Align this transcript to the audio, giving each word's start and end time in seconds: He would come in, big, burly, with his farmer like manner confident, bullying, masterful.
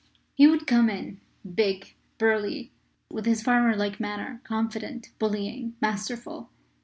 He 0.33 0.47
would 0.47 0.65
come 0.65 0.89
in, 0.89 1.21
big, 1.53 1.93
burly, 2.17 2.71
with 3.11 3.27
his 3.27 3.43
farmer 3.43 3.75
like 3.75 3.99
manner 3.99 4.41
confident, 4.43 5.11
bullying, 5.19 5.75
masterful. 5.79 6.49